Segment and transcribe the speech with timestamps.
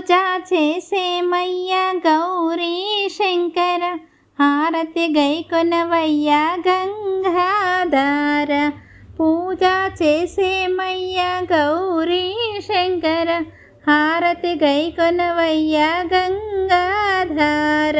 [0.00, 0.12] పూజ
[0.54, 3.98] చేసేమయ్యా గౌరీ శంకర
[4.40, 8.72] హారతి గైకొనవయ్యా గంగాధార.
[9.20, 9.58] పూజ
[10.02, 13.44] చేసేమయ్యా గౌరీ శంకర
[13.90, 17.96] హారతి గైకొనవయ్యా గంగాధార.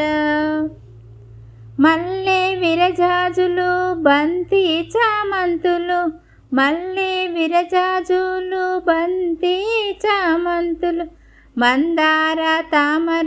[1.80, 6.12] మల్లె విరజాజులు బంతి చామంతులు
[6.54, 9.64] మల్లె విరజాజులు బంతి
[10.06, 11.20] చామంతులు
[11.60, 13.27] మందార తామర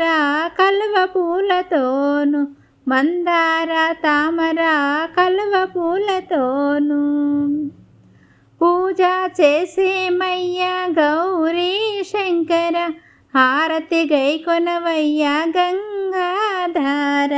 [0.57, 2.47] కలువ పూలతోను.
[2.87, 4.61] మందార తామర
[5.17, 7.01] కలువ పూలతోను.
[8.61, 8.97] పూజ
[9.41, 12.91] చేసేమయ్యా గౌరీ శంకర
[13.35, 17.35] హారతి గైకొనవయ్యా గంగాధార.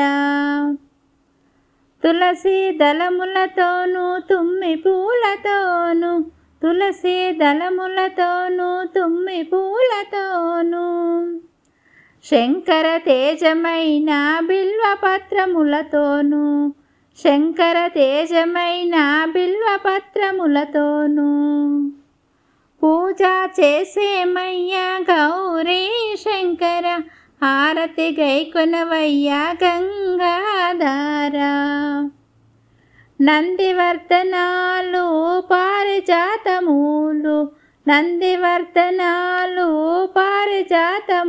[2.04, 6.26] తులసి దళములతోనూ తుమ్మి పూలతోనూ.
[6.66, 10.86] తులసి దళములతోనూ తుమ్మి పూలతోనూ.
[12.30, 16.44] శంకర తేజమైన బిల్వపత్రములతోనూ
[17.24, 21.28] శంకర తేజమైన బిల్వపత్రములతోనూ
[22.82, 23.22] పూజ
[23.60, 25.84] చేసేమయ్యా గౌరీ
[26.16, 26.88] శంకర
[27.44, 31.38] హారతి గైకొనవయ్యా గంగాధార.
[33.22, 35.04] నందివర్ధనాలు
[36.10, 37.50] పారిజాతములు
[37.88, 39.68] నందివర్ధనాలు
[40.06, 41.22] పారిజాతములు.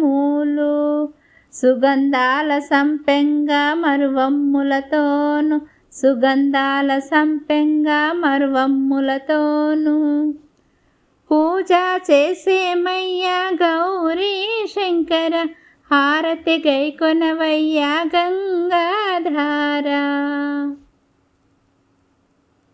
[1.53, 5.61] సుగంధాల సంపెంగ మరువమ్ములతోను
[5.93, 9.97] సుగంధాల సంపెంగ మరువమ్ములతోను.
[11.31, 11.69] పూజ
[12.11, 15.47] చేసేమయ్యా గౌరీ శంకర
[15.93, 19.89] హారతి గైకొనవయ్యా గంగాధార.